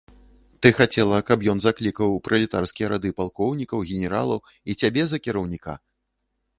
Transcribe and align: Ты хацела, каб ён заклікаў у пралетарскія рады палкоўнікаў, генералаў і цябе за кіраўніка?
Ты 0.65 0.69
хацела, 0.77 1.19
каб 1.27 1.43
ён 1.53 1.61
заклікаў 1.65 2.09
у 2.17 2.17
пралетарскія 2.29 2.91
рады 2.97 3.09
палкоўнікаў, 3.23 3.87
генералаў 3.93 4.39
і 4.49 4.71
цябе 4.81 5.03
за 5.15 5.25
кіраўніка? 5.29 5.81